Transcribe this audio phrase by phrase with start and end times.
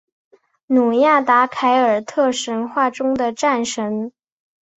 [0.65, 4.11] 努亚达凯尔特神话中的战神。